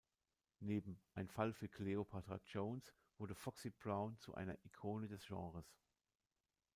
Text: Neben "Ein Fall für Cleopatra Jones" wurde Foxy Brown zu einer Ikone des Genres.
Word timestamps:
Neben 0.61 0.99
"Ein 1.13 1.27
Fall 1.29 1.53
für 1.53 1.69
Cleopatra 1.69 2.39
Jones" 2.47 2.95
wurde 3.19 3.35
Foxy 3.35 3.69
Brown 3.69 4.17
zu 4.17 4.33
einer 4.33 4.57
Ikone 4.65 5.07
des 5.07 5.27
Genres. 5.27 5.77